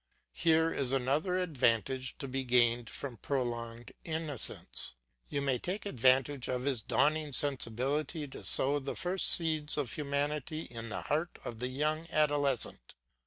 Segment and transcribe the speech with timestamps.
[0.33, 4.95] Here is another advantage to be gained from prolonged innocence;
[5.29, 10.61] you may take advantage of his dawning sensibility to sow the first seeds of humanity
[10.61, 12.95] in the heart of the young adolescent.